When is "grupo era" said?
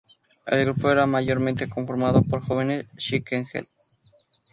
0.65-1.05